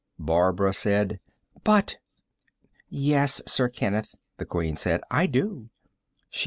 [0.17, 1.19] Barbara said:
[1.63, 1.97] "But"
[2.89, 5.69] "Yes, Sir Kenneth," the Queen said, "I do."